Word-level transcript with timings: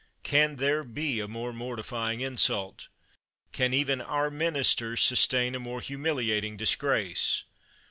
Can 0.23 0.55
there 0.55 0.83
be 0.83 1.19
a 1.19 1.27
more 1.27 1.53
mortifying 1.53 2.21
insult? 2.21 2.87
Can 3.51 3.71
even 3.71 4.01
our 4.01 4.31
ministers 4.31 4.99
sustain 5.03 5.53
a 5.53 5.59
more 5.59 5.79
humiliating 5.79 6.57
disgrace? 6.57 7.43